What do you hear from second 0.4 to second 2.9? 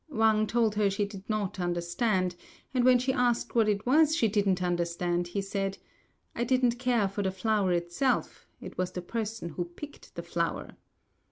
told her she did not understand, and